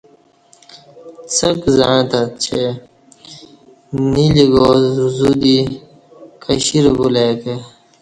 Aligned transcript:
څنگ 1.35 1.61
زعں 1.77 2.01
تت 2.11 2.29
چے 2.43 2.61
نیلی 4.11 4.45
گاستہ 4.55 5.05
زو 5.17 5.31
دی 5.41 5.57
کشر 6.43 6.85
بُلہ 6.97 7.23
ای 7.27 7.33
کہ 7.41 7.55